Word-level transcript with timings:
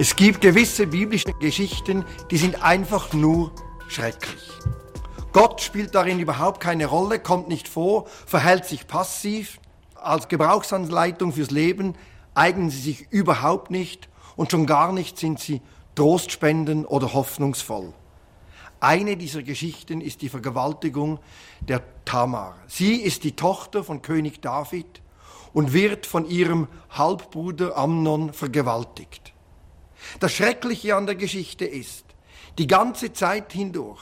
Es 0.00 0.14
gibt 0.14 0.42
gewisse 0.42 0.86
biblische 0.86 1.32
Geschichten, 1.40 2.04
die 2.30 2.36
sind 2.36 2.62
einfach 2.62 3.12
nur 3.12 3.50
schrecklich. 3.88 4.48
Gott 5.32 5.60
spielt 5.60 5.92
darin 5.92 6.20
überhaupt 6.20 6.60
keine 6.60 6.86
Rolle, 6.86 7.18
kommt 7.18 7.48
nicht 7.48 7.66
vor, 7.66 8.06
verhält 8.24 8.64
sich 8.64 8.86
passiv. 8.86 9.58
Als 9.96 10.28
Gebrauchsanleitung 10.28 11.32
fürs 11.32 11.50
Leben 11.50 11.96
eignen 12.34 12.70
sie 12.70 12.80
sich 12.80 13.08
überhaupt 13.10 13.72
nicht 13.72 14.08
und 14.36 14.52
schon 14.52 14.66
gar 14.66 14.92
nicht 14.92 15.18
sind 15.18 15.40
sie 15.40 15.62
trostspenden 15.96 16.86
oder 16.86 17.12
hoffnungsvoll. 17.12 17.92
Eine 18.78 19.16
dieser 19.16 19.42
Geschichten 19.42 20.00
ist 20.00 20.22
die 20.22 20.28
Vergewaltigung 20.28 21.18
der 21.60 21.82
Tamar. 22.04 22.54
Sie 22.68 22.94
ist 22.94 23.24
die 23.24 23.34
Tochter 23.34 23.82
von 23.82 24.00
König 24.00 24.42
David 24.42 25.02
und 25.52 25.72
wird 25.72 26.06
von 26.06 26.24
ihrem 26.24 26.68
Halbbruder 26.90 27.76
Amnon 27.76 28.32
vergewaltigt. 28.32 29.32
Das 30.20 30.32
Schreckliche 30.32 30.96
an 30.96 31.06
der 31.06 31.14
Geschichte 31.14 31.64
ist, 31.64 32.04
die 32.58 32.66
ganze 32.66 33.12
Zeit 33.12 33.52
hindurch 33.52 34.00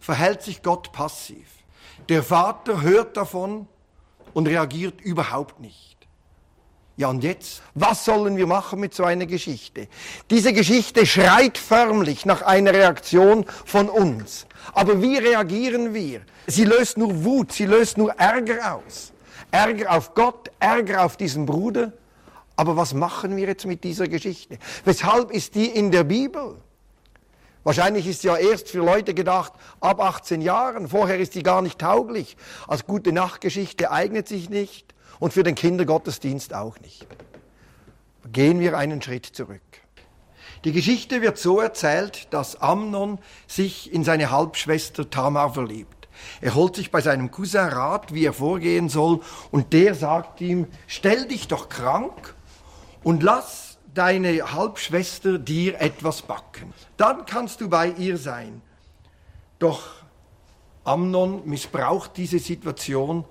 verhält 0.00 0.42
sich 0.42 0.62
Gott 0.62 0.92
passiv. 0.92 1.46
Der 2.08 2.22
Vater 2.22 2.82
hört 2.82 3.16
davon 3.16 3.68
und 4.34 4.48
reagiert 4.48 5.00
überhaupt 5.00 5.60
nicht. 5.60 5.92
Ja, 6.96 7.08
und 7.08 7.24
jetzt? 7.24 7.62
Was 7.74 8.04
sollen 8.04 8.36
wir 8.36 8.46
machen 8.46 8.78
mit 8.78 8.94
so 8.94 9.04
einer 9.04 9.26
Geschichte? 9.26 9.88
Diese 10.30 10.52
Geschichte 10.52 11.06
schreit 11.06 11.56
förmlich 11.56 12.26
nach 12.26 12.42
einer 12.42 12.72
Reaktion 12.72 13.46
von 13.64 13.88
uns. 13.88 14.46
Aber 14.74 15.00
wie 15.00 15.16
reagieren 15.16 15.94
wir? 15.94 16.20
Sie 16.46 16.64
löst 16.64 16.98
nur 16.98 17.24
Wut, 17.24 17.52
sie 17.52 17.66
löst 17.66 17.96
nur 17.96 18.12
Ärger 18.12 18.76
aus. 18.76 19.12
Ärger 19.50 19.90
auf 19.90 20.14
Gott, 20.14 20.50
Ärger 20.60 21.04
auf 21.04 21.16
diesen 21.16 21.46
Bruder. 21.46 21.92
Aber 22.62 22.76
was 22.76 22.94
machen 22.94 23.36
wir 23.36 23.48
jetzt 23.48 23.66
mit 23.66 23.82
dieser 23.82 24.06
Geschichte? 24.06 24.56
Weshalb 24.84 25.32
ist 25.32 25.56
die 25.56 25.66
in 25.66 25.90
der 25.90 26.04
Bibel? 26.04 26.54
Wahrscheinlich 27.64 28.06
ist 28.06 28.20
sie 28.20 28.28
ja 28.28 28.36
erst 28.36 28.68
für 28.68 28.78
Leute 28.78 29.14
gedacht 29.14 29.52
ab 29.80 30.00
18 30.00 30.40
Jahren. 30.40 30.86
Vorher 30.86 31.18
ist 31.18 31.32
sie 31.32 31.42
gar 31.42 31.60
nicht 31.60 31.80
tauglich. 31.80 32.36
Als 32.68 32.86
gute 32.86 33.10
Nachtgeschichte 33.10 33.90
eignet 33.90 34.28
sich 34.28 34.48
nicht 34.48 34.94
und 35.18 35.32
für 35.32 35.42
den 35.42 35.56
Kindergottesdienst 35.56 36.54
auch 36.54 36.78
nicht. 36.78 37.04
Gehen 38.30 38.60
wir 38.60 38.78
einen 38.78 39.02
Schritt 39.02 39.26
zurück. 39.26 39.60
Die 40.62 40.70
Geschichte 40.70 41.20
wird 41.20 41.38
so 41.38 41.58
erzählt, 41.58 42.32
dass 42.32 42.62
Amnon 42.62 43.18
sich 43.48 43.92
in 43.92 44.04
seine 44.04 44.30
Halbschwester 44.30 45.10
Tamar 45.10 45.52
verliebt. 45.52 46.02
Er 46.40 46.54
holt 46.54 46.76
sich 46.76 46.92
bei 46.92 47.00
seinem 47.00 47.32
Cousin 47.32 47.66
Rat, 47.66 48.14
wie 48.14 48.24
er 48.24 48.32
vorgehen 48.32 48.88
soll, 48.88 49.18
und 49.50 49.72
der 49.72 49.96
sagt 49.96 50.40
ihm, 50.40 50.68
stell 50.86 51.26
dich 51.26 51.48
doch 51.48 51.68
krank 51.68 52.36
und 53.02 53.22
lass 53.22 53.78
deine 53.94 54.52
Halbschwester 54.52 55.38
dir 55.38 55.80
etwas 55.80 56.22
backen. 56.22 56.72
Dann 56.96 57.26
kannst 57.26 57.60
du 57.60 57.68
bei 57.68 57.88
ihr 57.88 58.16
sein. 58.16 58.62
Doch 59.58 59.82
Amnon 60.84 61.46
missbraucht 61.46 62.16
diese 62.16 62.38
Situation 62.38 63.24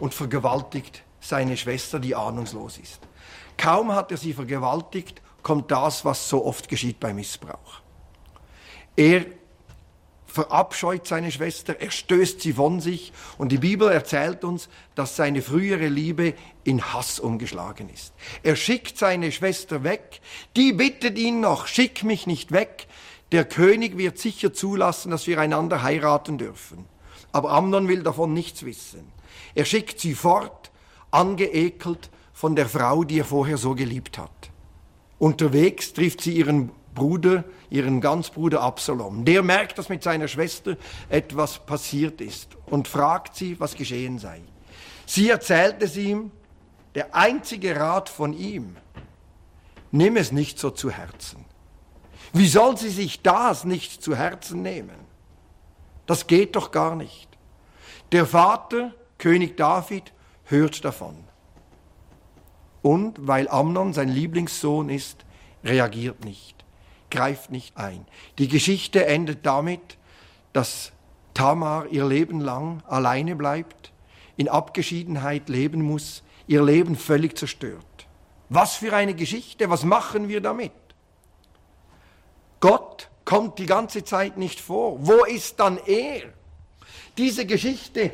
und 0.00 0.14
vergewaltigt 0.14 1.02
seine 1.20 1.56
Schwester, 1.56 1.98
die 1.98 2.14
ahnungslos 2.14 2.78
ist. 2.78 3.00
Kaum 3.56 3.92
hat 3.92 4.10
er 4.10 4.16
sie 4.16 4.32
vergewaltigt, 4.32 5.22
kommt 5.42 5.70
das, 5.70 6.04
was 6.04 6.28
so 6.28 6.44
oft 6.44 6.68
geschieht 6.68 7.00
bei 7.00 7.12
Missbrauch. 7.12 7.80
Er 8.96 9.24
verabscheut 10.28 11.06
seine 11.06 11.32
Schwester, 11.32 11.80
er 11.80 11.90
stößt 11.90 12.40
sie 12.40 12.52
von 12.52 12.80
sich 12.80 13.12
und 13.38 13.50
die 13.50 13.58
Bibel 13.58 13.90
erzählt 13.90 14.44
uns, 14.44 14.68
dass 14.94 15.16
seine 15.16 15.42
frühere 15.42 15.88
Liebe 15.88 16.34
in 16.64 16.92
Hass 16.92 17.18
umgeschlagen 17.18 17.88
ist. 17.88 18.12
Er 18.42 18.54
schickt 18.54 18.98
seine 18.98 19.32
Schwester 19.32 19.82
weg, 19.84 20.20
die 20.54 20.72
bittet 20.72 21.18
ihn 21.18 21.40
noch, 21.40 21.66
schick 21.66 22.04
mich 22.04 22.26
nicht 22.26 22.52
weg, 22.52 22.86
der 23.32 23.44
König 23.44 23.98
wird 23.98 24.18
sicher 24.18 24.52
zulassen, 24.52 25.10
dass 25.10 25.26
wir 25.26 25.40
einander 25.40 25.82
heiraten 25.82 26.38
dürfen. 26.38 26.84
Aber 27.32 27.50
Amnon 27.50 27.88
will 27.88 28.02
davon 28.02 28.32
nichts 28.32 28.64
wissen. 28.64 29.12
Er 29.54 29.64
schickt 29.64 30.00
sie 30.00 30.14
fort, 30.14 30.70
angeekelt 31.10 32.10
von 32.32 32.54
der 32.54 32.68
Frau, 32.68 33.04
die 33.04 33.18
er 33.18 33.24
vorher 33.24 33.58
so 33.58 33.74
geliebt 33.74 34.18
hat. 34.18 34.30
Unterwegs 35.18 35.92
trifft 35.92 36.20
sie 36.20 36.36
ihren 36.36 36.70
Bruder, 36.98 37.44
ihren 37.70 38.00
Ganzbruder 38.00 38.60
Absalom. 38.60 39.24
Der 39.24 39.42
merkt, 39.42 39.78
dass 39.78 39.88
mit 39.88 40.02
seiner 40.02 40.28
Schwester 40.28 40.76
etwas 41.08 41.64
passiert 41.64 42.20
ist 42.20 42.56
und 42.66 42.88
fragt 42.88 43.36
sie, 43.36 43.58
was 43.60 43.76
geschehen 43.76 44.18
sei. 44.18 44.42
Sie 45.06 45.30
erzählt 45.30 45.76
es 45.80 45.96
ihm, 45.96 46.32
der 46.94 47.14
einzige 47.14 47.76
Rat 47.76 48.08
von 48.08 48.32
ihm, 48.32 48.76
nimm 49.92 50.16
es 50.16 50.32
nicht 50.32 50.58
so 50.58 50.70
zu 50.70 50.90
Herzen. 50.90 51.44
Wie 52.32 52.48
soll 52.48 52.76
sie 52.76 52.90
sich 52.90 53.22
das 53.22 53.64
nicht 53.64 54.02
zu 54.02 54.16
Herzen 54.16 54.62
nehmen? 54.62 54.98
Das 56.06 56.26
geht 56.26 56.56
doch 56.56 56.72
gar 56.72 56.96
nicht. 56.96 57.28
Der 58.12 58.26
Vater, 58.26 58.92
König 59.18 59.56
David, 59.56 60.12
hört 60.44 60.84
davon. 60.84 61.16
Und 62.82 63.26
weil 63.26 63.48
Amnon 63.48 63.92
sein 63.92 64.08
Lieblingssohn 64.08 64.88
ist, 64.88 65.24
reagiert 65.64 66.24
nicht 66.24 66.58
greift 67.10 67.50
nicht 67.50 67.76
ein. 67.76 68.06
Die 68.38 68.48
Geschichte 68.48 69.06
endet 69.06 69.46
damit, 69.46 69.96
dass 70.52 70.92
Tamar 71.34 71.86
ihr 71.88 72.06
Leben 72.06 72.40
lang 72.40 72.82
alleine 72.86 73.36
bleibt, 73.36 73.92
in 74.36 74.48
Abgeschiedenheit 74.48 75.48
leben 75.48 75.82
muss, 75.82 76.22
ihr 76.46 76.62
Leben 76.62 76.96
völlig 76.96 77.36
zerstört. 77.38 77.84
Was 78.48 78.76
für 78.76 78.94
eine 78.94 79.14
Geschichte, 79.14 79.68
was 79.70 79.84
machen 79.84 80.28
wir 80.28 80.40
damit? 80.40 80.72
Gott 82.60 83.08
kommt 83.24 83.58
die 83.58 83.66
ganze 83.66 84.04
Zeit 84.04 84.38
nicht 84.38 84.60
vor. 84.60 85.06
Wo 85.06 85.24
ist 85.24 85.60
dann 85.60 85.78
er? 85.86 86.22
Diese 87.18 87.46
Geschichte, 87.46 88.12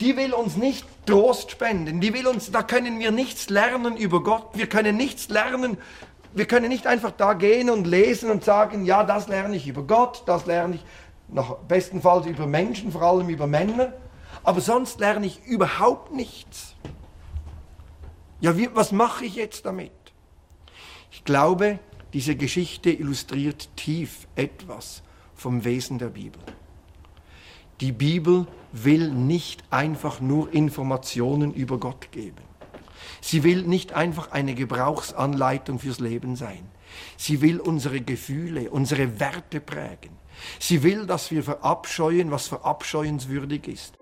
die 0.00 0.16
will 0.16 0.32
uns 0.32 0.56
nicht 0.56 0.84
Trost 1.06 1.52
spenden, 1.52 2.00
die 2.00 2.12
will 2.12 2.26
uns, 2.26 2.50
da 2.50 2.62
können 2.62 2.98
wir 2.98 3.10
nichts 3.10 3.48
lernen 3.48 3.96
über 3.96 4.22
Gott, 4.22 4.50
wir 4.54 4.68
können 4.68 4.96
nichts 4.96 5.28
lernen 5.28 5.78
wir 6.34 6.46
können 6.46 6.68
nicht 6.68 6.86
einfach 6.86 7.12
da 7.12 7.32
gehen 7.34 7.70
und 7.70 7.86
lesen 7.86 8.30
und 8.30 8.44
sagen, 8.44 8.84
ja, 8.84 9.04
das 9.04 9.28
lerne 9.28 9.56
ich 9.56 9.68
über 9.68 9.84
Gott, 9.84 10.24
das 10.26 10.46
lerne 10.46 10.76
ich 10.76 10.84
nach 11.28 11.54
bestenfalls 11.68 12.26
über 12.26 12.46
Menschen, 12.46 12.92
vor 12.92 13.02
allem 13.02 13.28
über 13.28 13.46
Männer, 13.46 13.92
aber 14.42 14.60
sonst 14.60 15.00
lerne 15.00 15.26
ich 15.26 15.44
überhaupt 15.46 16.12
nichts. 16.12 16.74
Ja, 18.40 18.56
wie, 18.58 18.68
was 18.74 18.92
mache 18.92 19.24
ich 19.24 19.36
jetzt 19.36 19.64
damit? 19.64 19.92
Ich 21.10 21.24
glaube, 21.24 21.78
diese 22.12 22.36
Geschichte 22.36 22.90
illustriert 22.90 23.68
tief 23.76 24.26
etwas 24.34 25.02
vom 25.34 25.64
Wesen 25.64 25.98
der 25.98 26.08
Bibel. 26.08 26.42
Die 27.80 27.92
Bibel 27.92 28.46
will 28.72 29.10
nicht 29.10 29.64
einfach 29.70 30.20
nur 30.20 30.52
Informationen 30.52 31.54
über 31.54 31.78
Gott 31.78 32.12
geben. 32.12 32.42
Sie 33.26 33.42
will 33.42 33.62
nicht 33.62 33.94
einfach 33.94 34.32
eine 34.32 34.54
Gebrauchsanleitung 34.54 35.78
fürs 35.78 35.98
Leben 35.98 36.36
sein. 36.36 36.68
Sie 37.16 37.40
will 37.40 37.58
unsere 37.58 38.02
Gefühle, 38.02 38.68
unsere 38.68 39.18
Werte 39.18 39.62
prägen. 39.62 40.10
Sie 40.60 40.82
will, 40.82 41.06
dass 41.06 41.30
wir 41.30 41.42
verabscheuen, 41.42 42.30
was 42.30 42.48
verabscheuenswürdig 42.48 43.66
ist. 43.66 43.96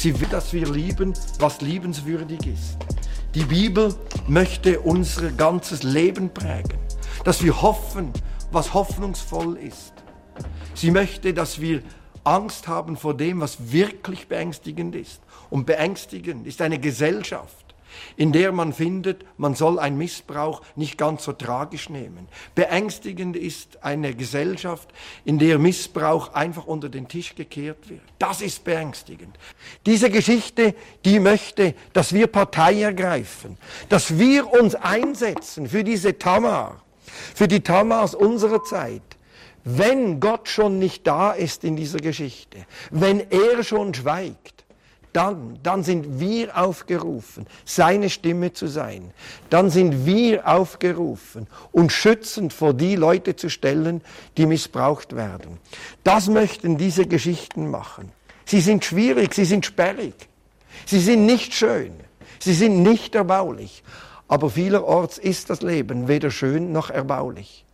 Sie 0.00 0.20
will, 0.20 0.28
dass 0.28 0.52
wir 0.52 0.64
lieben, 0.70 1.12
was 1.40 1.60
liebenswürdig 1.60 2.46
ist. 2.46 2.76
Die 3.34 3.42
Bibel 3.42 3.92
möchte 4.28 4.78
unser 4.78 5.32
ganzes 5.32 5.82
Leben 5.82 6.32
prägen, 6.32 6.78
dass 7.24 7.42
wir 7.42 7.60
hoffen, 7.60 8.12
was 8.52 8.74
hoffnungsvoll 8.74 9.56
ist. 9.56 9.92
Sie 10.74 10.92
möchte, 10.92 11.34
dass 11.34 11.60
wir 11.60 11.82
Angst 12.22 12.68
haben 12.68 12.96
vor 12.96 13.16
dem, 13.16 13.40
was 13.40 13.72
wirklich 13.72 14.28
beängstigend 14.28 14.94
ist. 14.94 15.20
Und 15.50 15.66
beängstigend 15.66 16.46
ist 16.46 16.62
eine 16.62 16.78
Gesellschaft, 16.78 17.67
in 18.16 18.32
der 18.32 18.52
man 18.52 18.72
findet, 18.72 19.24
man 19.36 19.54
soll 19.54 19.78
einen 19.78 19.98
Missbrauch 19.98 20.62
nicht 20.76 20.98
ganz 20.98 21.24
so 21.24 21.32
tragisch 21.32 21.88
nehmen. 21.88 22.28
Beängstigend 22.54 23.36
ist 23.36 23.82
eine 23.82 24.14
Gesellschaft, 24.14 24.88
in 25.24 25.38
der 25.38 25.58
Missbrauch 25.58 26.34
einfach 26.34 26.66
unter 26.66 26.88
den 26.88 27.08
Tisch 27.08 27.34
gekehrt 27.34 27.88
wird. 27.88 28.02
Das 28.18 28.40
ist 28.40 28.64
beängstigend. 28.64 29.36
Diese 29.86 30.10
Geschichte, 30.10 30.74
die 31.04 31.20
möchte, 31.20 31.74
dass 31.92 32.12
wir 32.12 32.26
Partei 32.26 32.82
ergreifen, 32.82 33.56
dass 33.88 34.18
wir 34.18 34.52
uns 34.52 34.74
einsetzen 34.74 35.68
für 35.68 35.84
diese 35.84 36.18
Tamar, 36.18 36.82
für 37.34 37.48
die 37.48 37.60
Tamars 37.60 38.14
unserer 38.14 38.62
Zeit. 38.64 39.02
Wenn 39.64 40.18
Gott 40.20 40.48
schon 40.48 40.78
nicht 40.78 41.06
da 41.06 41.32
ist 41.32 41.62
in 41.64 41.76
dieser 41.76 41.98
Geschichte, 41.98 42.58
wenn 42.90 43.30
er 43.30 43.62
schon 43.62 43.92
schweigt, 43.92 44.57
dann, 45.18 45.58
dann 45.64 45.82
sind 45.82 46.20
wir 46.20 46.56
aufgerufen, 46.56 47.48
seine 47.64 48.08
Stimme 48.08 48.52
zu 48.52 48.68
sein. 48.68 49.10
Dann 49.50 49.68
sind 49.68 50.06
wir 50.06 50.46
aufgerufen, 50.46 51.48
uns 51.72 51.92
schützend 51.92 52.52
vor 52.52 52.72
die 52.72 52.94
Leute 52.94 53.34
zu 53.34 53.50
stellen, 53.50 54.00
die 54.36 54.46
missbraucht 54.46 55.16
werden. 55.16 55.58
Das 56.04 56.28
möchten 56.28 56.78
diese 56.78 57.04
Geschichten 57.04 57.68
machen. 57.68 58.12
Sie 58.44 58.60
sind 58.60 58.84
schwierig, 58.84 59.34
sie 59.34 59.44
sind 59.44 59.66
sperrig, 59.66 60.14
sie 60.86 61.00
sind 61.00 61.26
nicht 61.26 61.52
schön, 61.52 61.94
sie 62.38 62.54
sind 62.54 62.84
nicht 62.84 63.16
erbaulich. 63.16 63.82
Aber 64.28 64.50
vielerorts 64.50 65.18
ist 65.18 65.50
das 65.50 65.62
Leben 65.62 66.06
weder 66.06 66.30
schön 66.30 66.70
noch 66.70 66.90
erbaulich. 66.90 67.64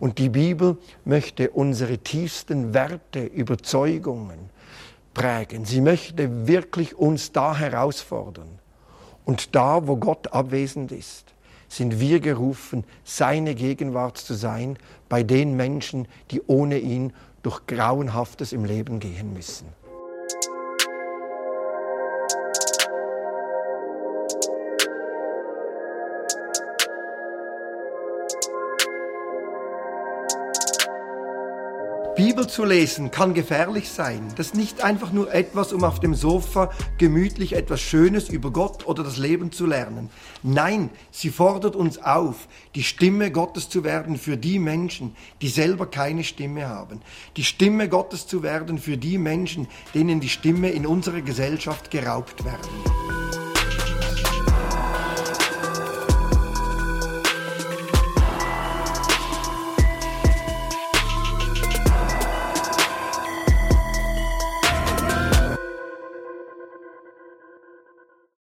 Und 0.00 0.18
die 0.18 0.30
Bibel 0.30 0.78
möchte 1.04 1.50
unsere 1.50 1.98
tiefsten 1.98 2.74
Werte, 2.74 3.20
Überzeugungen, 3.20 4.50
prägen. 5.14 5.64
Sie 5.64 5.80
möchte 5.80 6.46
wirklich 6.46 6.96
uns 6.96 7.32
da 7.32 7.56
herausfordern. 7.56 8.58
Und 9.24 9.54
da, 9.54 9.86
wo 9.86 9.96
Gott 9.96 10.32
abwesend 10.32 10.92
ist, 10.92 11.34
sind 11.68 12.00
wir 12.00 12.20
gerufen, 12.20 12.84
seine 13.04 13.54
Gegenwart 13.54 14.18
zu 14.18 14.34
sein 14.34 14.76
bei 15.08 15.22
den 15.22 15.56
Menschen, 15.56 16.06
die 16.30 16.42
ohne 16.46 16.78
ihn 16.78 17.12
durch 17.42 17.66
Grauenhaftes 17.66 18.52
im 18.52 18.64
Leben 18.64 19.00
gehen 19.00 19.32
müssen. 19.32 19.66
Bibel 32.14 32.46
zu 32.46 32.66
lesen 32.66 33.10
kann 33.10 33.32
gefährlich 33.32 33.88
sein. 33.88 34.28
Das 34.36 34.48
ist 34.48 34.54
nicht 34.54 34.84
einfach 34.84 35.12
nur 35.12 35.32
etwas, 35.32 35.72
um 35.72 35.82
auf 35.82 35.98
dem 35.98 36.14
Sofa 36.14 36.70
gemütlich 36.98 37.54
etwas 37.54 37.80
Schönes 37.80 38.28
über 38.28 38.50
Gott 38.50 38.86
oder 38.86 39.02
das 39.02 39.16
Leben 39.16 39.50
zu 39.50 39.64
lernen. 39.64 40.10
Nein, 40.42 40.90
sie 41.10 41.30
fordert 41.30 41.74
uns 41.74 41.96
auf, 41.96 42.48
die 42.74 42.82
Stimme 42.82 43.30
Gottes 43.30 43.70
zu 43.70 43.82
werden 43.82 44.18
für 44.18 44.36
die 44.36 44.58
Menschen, 44.58 45.16
die 45.40 45.48
selber 45.48 45.86
keine 45.86 46.22
Stimme 46.22 46.68
haben. 46.68 47.00
Die 47.38 47.44
Stimme 47.44 47.88
Gottes 47.88 48.26
zu 48.26 48.42
werden 48.42 48.78
für 48.78 48.98
die 48.98 49.16
Menschen, 49.16 49.66
denen 49.94 50.20
die 50.20 50.28
Stimme 50.28 50.68
in 50.68 50.86
unserer 50.86 51.22
Gesellschaft 51.22 51.90
geraubt 51.90 52.44
werden. 52.44 53.21